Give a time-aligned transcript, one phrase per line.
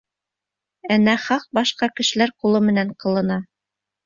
[0.95, 3.39] Ә нахаҡ башҡа кешеләр ҡулы менән ҡылына.